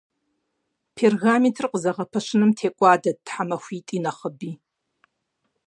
Пергаментыр 0.95 1.65
къызэгъэпэщыным 1.71 2.51
текӏуадэрт 2.57 3.19
тхьэмахуитӏи 3.25 3.97
нэхъыби. 4.03 4.51